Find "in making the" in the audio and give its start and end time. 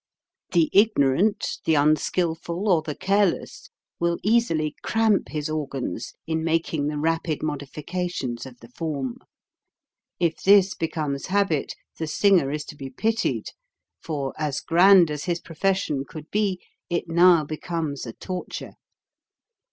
6.25-6.97